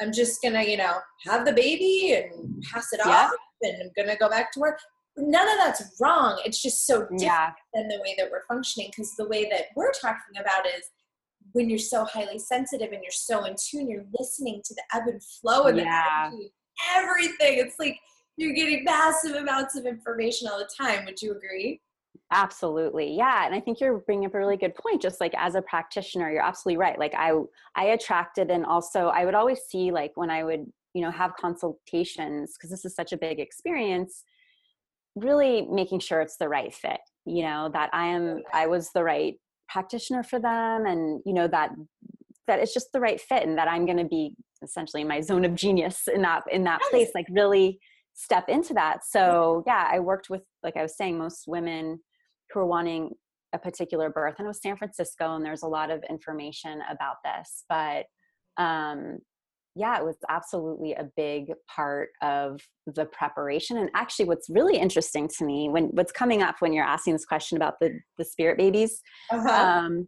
[0.00, 3.28] I'm just gonna, you know, have the baby and pass it yeah.
[3.28, 4.78] off and I'm gonna go back to work.
[5.16, 6.40] None of that's wrong.
[6.44, 7.52] It's just so different yeah.
[7.72, 10.84] than the way that we're functioning because the way that we're talking about is
[11.52, 15.04] when you're so highly sensitive and you're so in tune, you're listening to the ebb
[15.06, 16.30] and flow of yeah.
[16.30, 16.50] the
[16.96, 17.58] everything.
[17.58, 17.96] It's like
[18.36, 21.04] you're getting massive amounts of information all the time.
[21.04, 21.80] Would you agree?
[22.32, 25.54] absolutely yeah and i think you're bringing up a really good point just like as
[25.54, 27.32] a practitioner you're absolutely right like i
[27.76, 31.36] i attracted and also i would always see like when i would you know have
[31.36, 34.24] consultations because this is such a big experience
[35.16, 39.04] really making sure it's the right fit you know that i am i was the
[39.04, 39.34] right
[39.68, 41.70] practitioner for them and you know that
[42.46, 45.20] that it's just the right fit and that i'm going to be essentially in my
[45.20, 47.78] zone of genius in that in that place like really
[48.14, 49.04] step into that.
[49.04, 51.98] So yeah i worked with like i was saying most women
[52.50, 53.10] who are wanting
[53.52, 57.16] a particular birth and it was san francisco and there's a lot of information about
[57.24, 58.06] this but
[58.56, 59.18] um
[59.76, 63.76] yeah it was absolutely a big part of the preparation.
[63.78, 67.24] And actually what's really interesting to me when what's coming up when you're asking this
[67.24, 69.00] question about the the spirit babies
[69.30, 69.48] uh-huh.
[69.48, 70.06] um,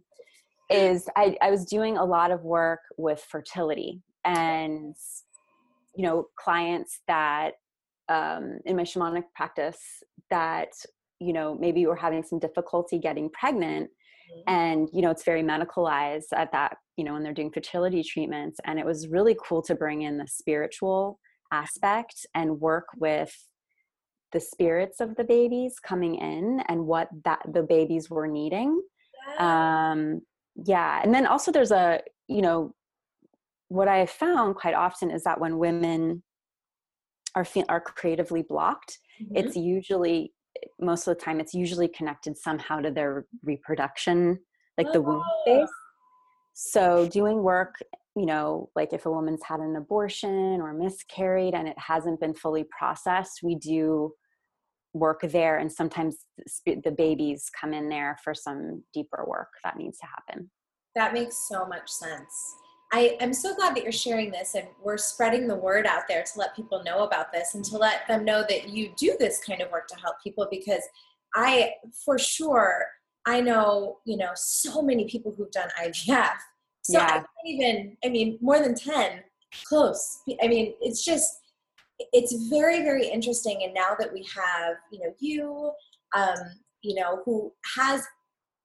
[0.71, 4.03] is I, I was doing a lot of work with fertility.
[4.25, 4.95] And
[5.95, 7.53] you know clients that
[8.09, 9.79] um, in my shamanic practice
[10.31, 10.69] that
[11.21, 14.41] you know maybe you were having some difficulty getting pregnant mm-hmm.
[14.53, 18.59] and you know it's very medicalized at that you know when they're doing fertility treatments
[18.65, 21.19] and it was really cool to bring in the spiritual
[21.53, 23.35] aspect and work with
[24.33, 28.81] the spirits of the babies coming in and what that the babies were needing
[29.39, 30.21] um
[30.65, 32.75] yeah and then also there's a you know
[33.69, 36.23] what i have found quite often is that when women
[37.37, 39.37] are are creatively blocked mm-hmm.
[39.37, 40.33] it's usually
[40.81, 44.39] most of the time it's usually connected somehow to their reproduction
[44.79, 45.73] like the womb space oh.
[46.55, 47.77] so doing work
[48.17, 52.35] you know like if a woman's had an abortion or miscarried and it hasn't been
[52.35, 54.13] fully processed we do
[54.95, 56.25] work there and sometimes
[56.65, 60.51] the babies come in there for some deeper work that needs to happen
[60.95, 62.57] that makes so much sense
[62.93, 66.23] I, am so glad that you're sharing this and we're spreading the word out there
[66.23, 69.43] to let people know about this and to let them know that you do this
[69.45, 70.83] kind of work to help people because
[71.35, 71.73] I,
[72.05, 72.87] for sure,
[73.27, 76.37] I know, you know, so many people who've done IVF.
[76.83, 77.05] So yeah.
[77.05, 79.21] I can't even, I mean, more than 10,
[79.69, 80.21] close.
[80.43, 81.29] I mean, it's just,
[82.13, 83.63] it's very, very interesting.
[83.65, 85.73] And now that we have, you know, you,
[86.15, 86.39] um,
[86.83, 88.07] you know, who has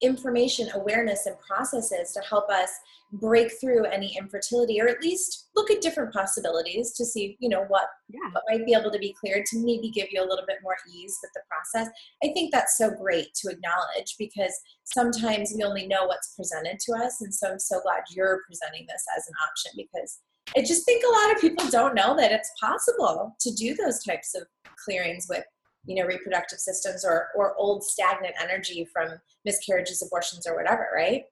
[0.02, 2.70] information awareness and processes to help us
[3.14, 7.66] break through any infertility or at least look at different possibilities to see you know
[7.68, 8.20] what, yeah.
[8.32, 10.76] what might be able to be cleared to maybe give you a little bit more
[10.92, 11.92] ease with the process
[12.24, 14.54] i think that's so great to acknowledge because
[14.86, 18.86] sometimes we only know what's presented to us and so i'm so glad you're presenting
[18.88, 20.20] this as an option because
[20.56, 24.02] i just think a lot of people don't know that it's possible to do those
[24.04, 24.44] types of
[24.84, 25.44] clearings with
[25.86, 29.10] you know reproductive systems or or old stagnant energy from
[29.46, 31.24] miscarriages abortions or whatever right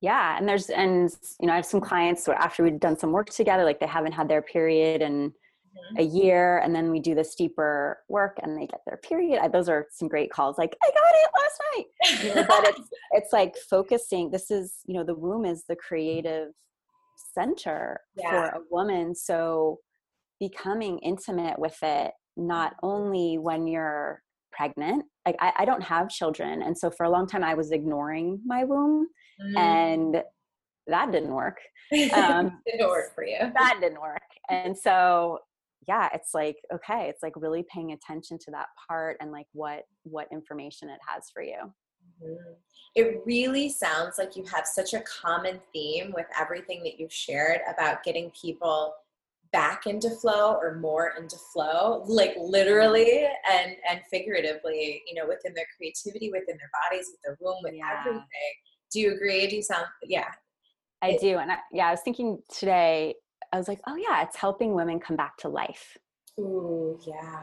[0.00, 3.12] yeah and there's and you know i have some clients where after we've done some
[3.12, 5.98] work together like they haven't had their period in mm-hmm.
[5.98, 9.48] a year and then we do this deeper work and they get their period I,
[9.48, 12.88] those are some great calls like i got it last night you know, but it's
[13.12, 16.48] it's like focusing this is you know the womb is the creative
[17.32, 18.30] center yeah.
[18.30, 19.78] for a woman so
[20.40, 26.62] becoming intimate with it not only when you're pregnant like I, I, don't have children
[26.62, 29.08] and so for a long time i was ignoring my womb
[29.40, 29.58] mm.
[29.58, 30.22] and
[30.86, 31.58] that didn't work
[32.14, 35.38] um, didn't work for you that didn't work and so
[35.88, 39.82] yeah it's like okay it's like really paying attention to that part and like what
[40.04, 41.58] what information it has for you
[42.22, 42.52] mm-hmm.
[42.94, 47.60] it really sounds like you have such a common theme with everything that you've shared
[47.72, 48.94] about getting people
[49.54, 55.54] back into flow or more into flow like literally and and figuratively you know within
[55.54, 58.00] their creativity within their bodies with their womb with yeah.
[58.00, 58.26] everything.
[58.92, 59.46] Do you agree?
[59.46, 60.26] Do you sound yeah.
[61.02, 63.14] I it, do and I, yeah i was thinking today
[63.52, 65.96] i was like oh yeah it's helping women come back to life.
[66.40, 67.42] Ooh yeah.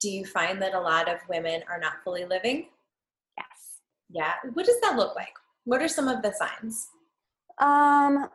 [0.00, 2.68] Do you find that a lot of women are not fully living?
[3.36, 3.80] Yes.
[4.08, 4.34] Yeah.
[4.52, 5.34] What does that look like?
[5.64, 6.86] What are some of the signs?
[7.58, 8.28] Um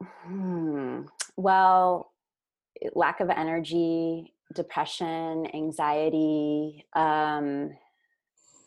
[0.00, 0.79] hmm
[1.40, 2.12] well,
[2.94, 7.70] lack of energy, depression, anxiety, um,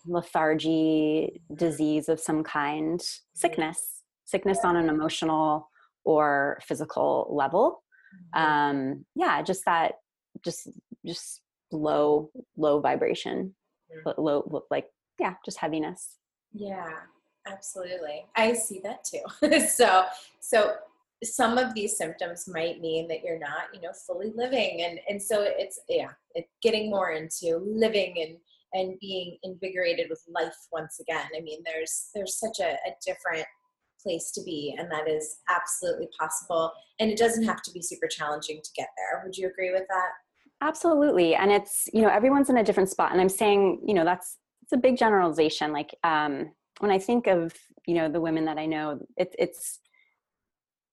[0.08, 3.02] lethargy, disease of some kind,
[3.34, 5.70] sickness, sickness on an emotional
[6.04, 7.84] or physical level.
[8.36, 8.42] Mm-hmm.
[8.42, 9.94] Um, yeah, just that,
[10.44, 10.70] just
[11.06, 13.56] just low low vibration,
[14.08, 14.22] mm-hmm.
[14.22, 14.88] low like
[15.20, 16.18] yeah, just heaviness.
[16.54, 16.90] Yeah,
[17.48, 18.26] absolutely.
[18.36, 19.60] I see that too.
[19.68, 20.06] so
[20.40, 20.76] so
[21.24, 24.82] some of these symptoms might mean that you're not you know fully living.
[24.82, 28.38] And and so it's yeah it's getting more into living and
[28.74, 31.26] and being invigorated with life once again.
[31.36, 33.46] I mean there's there's such a, a different
[34.02, 36.72] place to be and that is absolutely possible.
[37.00, 39.24] And it doesn't have to be super challenging to get there.
[39.24, 40.10] Would you agree with that?
[40.62, 41.36] Absolutely.
[41.36, 43.12] And it's you know everyone's in a different spot.
[43.12, 45.74] And i'm saying you know that's it's a big generalization.
[45.74, 47.54] Like um when i think of
[47.86, 49.80] you know the women that i know it, it's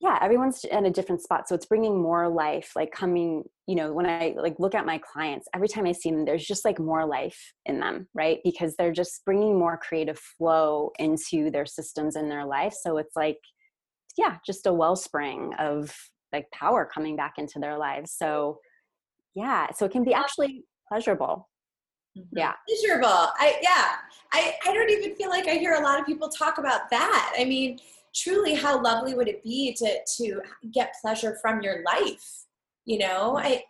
[0.01, 3.93] yeah everyone's in a different spot so it's bringing more life like coming you know
[3.93, 6.79] when i like look at my clients every time i see them there's just like
[6.79, 8.39] more life in them right?
[8.45, 13.15] Because they're just bringing more creative flow into their systems in their life so it's
[13.15, 13.39] like
[14.17, 15.95] yeah just a wellspring of
[16.33, 18.59] like power coming back into their lives so
[19.35, 21.49] yeah so it can be actually pleasurable.
[22.19, 22.39] Mm-hmm.
[22.39, 22.53] yeah.
[22.67, 23.07] Pleasurable.
[23.09, 23.97] I yeah
[24.33, 27.33] i i don't even feel like i hear a lot of people talk about that.
[27.39, 27.79] I mean
[28.15, 30.41] truly how lovely would it be to to
[30.73, 32.45] get pleasure from your life
[32.85, 33.47] you know mm-hmm.
[33.47, 33.63] i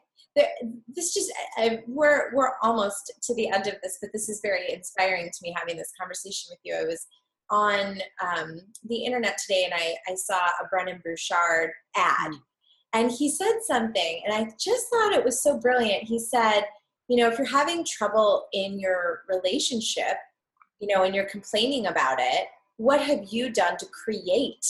[0.88, 4.72] this just I, we're we're almost to the end of this but this is very
[4.72, 7.06] inspiring to me having this conversation with you i was
[7.50, 12.30] on um, the internet today and I, I saw a Brendon Burchard ad.
[12.30, 12.38] Mm.
[12.92, 16.04] And he said something, and I just thought it was so brilliant.
[16.04, 16.62] He said,
[17.08, 20.16] you know, if you're having trouble in your relationship,
[20.80, 22.46] you know, and you're complaining about it,
[22.80, 24.66] what have you done to create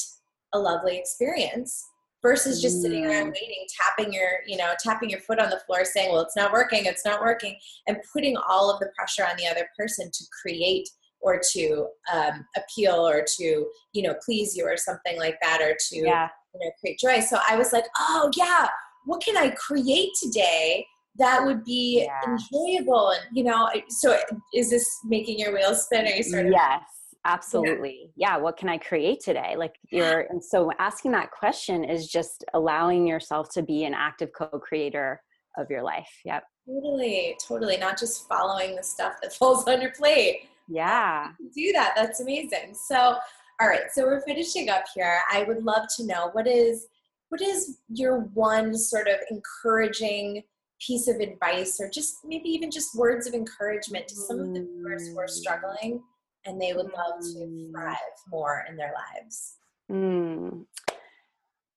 [0.52, 1.86] a lovely experience
[2.22, 3.34] versus just sitting around mm.
[3.34, 6.50] waiting tapping your you know tapping your foot on the floor saying well it's not
[6.52, 7.56] working it's not working
[7.86, 10.88] and putting all of the pressure on the other person to create
[11.20, 15.76] or to um, appeal or to you know please you or something like that or
[15.88, 16.28] to yeah.
[16.52, 18.66] you know create joy so i was like oh yeah
[19.04, 20.84] what can i create today
[21.16, 22.32] that would be yeah.
[22.32, 24.18] enjoyable and you know so
[24.52, 28.36] is this making your wheels spin or you sort of yes absolutely yeah.
[28.36, 28.36] yeah.
[28.38, 33.06] what can i create today like you're and so asking that question is just allowing
[33.06, 35.20] yourself to be an active co-creator
[35.58, 39.92] of your life yep totally totally not just following the stuff that falls on your
[39.92, 41.28] plate yeah.
[41.54, 41.94] Do that.
[41.96, 42.74] That's amazing.
[42.74, 43.16] So,
[43.60, 43.90] all right.
[43.92, 45.18] So we're finishing up here.
[45.30, 46.86] I would love to know what is
[47.28, 50.42] what is your one sort of encouraging
[50.84, 54.60] piece of advice or just maybe even just words of encouragement to some of the
[54.60, 55.30] viewers who are mm.
[55.30, 56.02] struggling
[56.44, 57.70] and they would love to mm.
[57.72, 57.96] thrive
[58.28, 59.56] more in their lives?
[59.90, 60.64] Mm.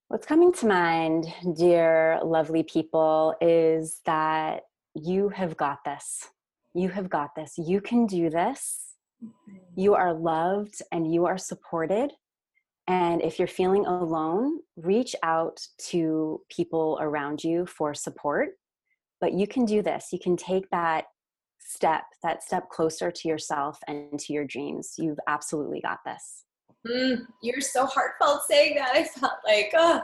[0.08, 4.62] What's coming to mind, dear lovely people, is that
[4.94, 6.28] you have got this.
[6.74, 7.54] You have got this.
[7.58, 8.84] You can do this
[9.76, 12.12] you are loved and you are supported.
[12.86, 15.58] And if you're feeling alone, reach out
[15.88, 18.50] to people around you for support.
[19.20, 20.08] But you can do this.
[20.12, 21.04] You can take that
[21.64, 24.94] step, that step closer to yourself and to your dreams.
[24.98, 26.44] You've absolutely got this.
[26.86, 28.94] Mm, you're so heartfelt saying that.
[28.94, 30.02] I felt like, oh,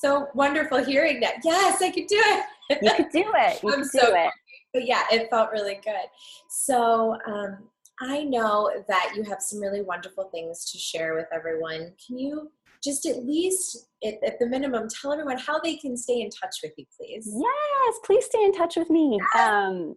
[0.00, 1.36] so wonderful hearing that.
[1.44, 2.44] Yes, I could do it.
[2.82, 3.62] you could do it.
[3.62, 4.30] You I'm so do it.
[4.74, 5.94] But yeah, it felt really good.
[6.48, 7.58] So, um,
[8.00, 11.92] I know that you have some really wonderful things to share with everyone.
[12.04, 12.50] Can you
[12.84, 16.56] just at least, at, at, the minimum, tell everyone how they can stay in touch
[16.62, 17.26] with you, please?
[17.32, 19.18] Yes, please stay in touch with me.
[19.34, 19.48] Yes.
[19.48, 19.96] Um,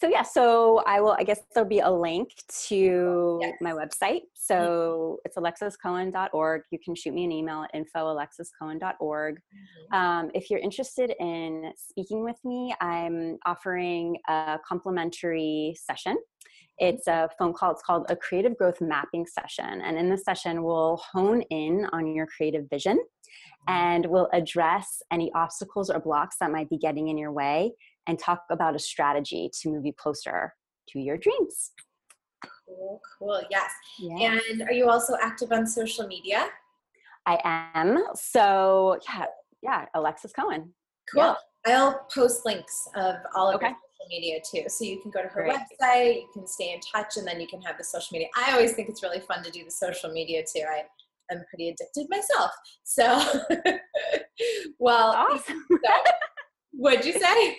[0.00, 1.16] so yeah, so I will.
[1.18, 2.32] I guess there'll be a link
[2.68, 3.54] to yes.
[3.60, 4.22] my website.
[4.34, 5.26] So mm-hmm.
[5.26, 6.62] it's alexiscohen.org.
[6.70, 9.34] You can shoot me an email at info alexiscohen.org.
[9.36, 9.94] Mm-hmm.
[9.94, 16.16] Um, if you're interested in speaking with me, I'm offering a complimentary session
[16.80, 17.72] it's a phone call.
[17.72, 19.82] It's called a creative growth mapping session.
[19.82, 23.72] And in this session, we'll hone in on your creative vision mm-hmm.
[23.72, 27.72] and we'll address any obstacles or blocks that might be getting in your way
[28.06, 30.54] and talk about a strategy to move you closer
[30.90, 31.72] to your dreams.
[32.66, 33.40] Cool, cool.
[33.50, 33.70] Yes.
[33.98, 34.42] yes.
[34.50, 36.46] And are you also active on social media?
[37.26, 37.38] I
[37.74, 38.02] am.
[38.14, 39.26] So, yeah,
[39.62, 40.72] yeah, Alexis Cohen.
[41.12, 41.22] Cool.
[41.22, 41.34] Yeah.
[41.66, 44.68] I'll post links of all of okay social media too.
[44.68, 45.58] So you can go to her Great.
[45.58, 48.28] website, you can stay in touch, and then you can have the social media.
[48.36, 50.62] I always think it's really fun to do the social media too.
[50.70, 50.82] I
[51.32, 52.50] am pretty addicted myself.
[52.84, 53.04] So,
[54.78, 55.64] well, awesome.
[55.70, 55.92] so,
[56.72, 57.56] what'd you say?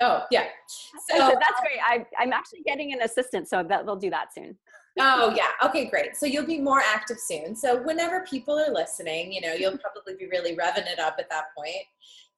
[0.00, 0.46] Oh, yeah.
[0.68, 1.80] So that's great.
[1.84, 4.56] I, I'm actually getting an assistant, so that they'll do that soon.
[4.98, 9.32] oh yeah okay great so you'll be more active soon so whenever people are listening
[9.32, 11.86] you know you'll probably be really revving it up at that point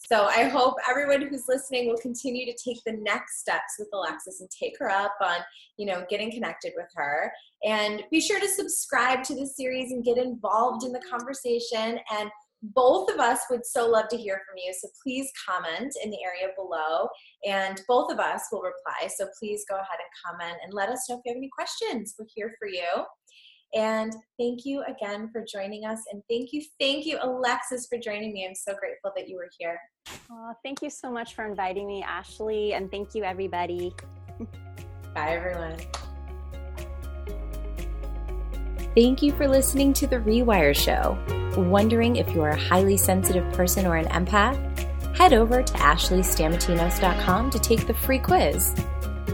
[0.08, 4.40] so I hope everyone who's listening will continue to take the next steps with Alexis
[4.40, 5.38] and take her up on,
[5.76, 7.32] you know, getting connected with her.
[7.64, 12.00] And be sure to subscribe to the series and get involved in the conversation.
[12.12, 12.30] And
[12.62, 14.72] both of us would so love to hear from you.
[14.78, 17.08] So please comment in the area below,
[17.44, 19.08] and both of us will reply.
[19.16, 22.14] So please go ahead and comment and let us know if you have any questions.
[22.18, 23.04] We're here for you.
[23.74, 25.98] And thank you again for joining us.
[26.12, 28.46] And thank you, thank you, Alexis, for joining me.
[28.46, 29.78] I'm so grateful that you were here.
[30.30, 32.74] Oh, thank you so much for inviting me, Ashley.
[32.74, 33.94] And thank you, everybody.
[35.14, 35.78] Bye, everyone.
[38.94, 41.41] Thank you for listening to The Rewire Show.
[41.56, 44.56] Wondering if you're a highly sensitive person or an empath?
[45.16, 48.74] Head over to ashleystamatinos.com to take the free quiz.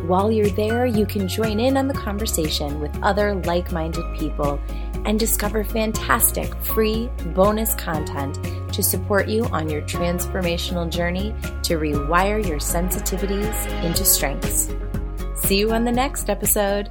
[0.07, 4.61] While you're there, you can join in on the conversation with other like minded people
[5.05, 8.39] and discover fantastic free bonus content
[8.73, 14.71] to support you on your transformational journey to rewire your sensitivities into strengths.
[15.47, 16.91] See you on the next episode.